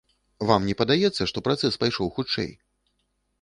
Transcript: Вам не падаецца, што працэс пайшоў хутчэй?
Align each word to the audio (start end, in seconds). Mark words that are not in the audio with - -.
Вам 0.51 0.61
не 0.69 0.75
падаецца, 0.79 1.27
што 1.33 1.43
працэс 1.49 1.77
пайшоў 1.85 2.11
хутчэй? 2.17 2.51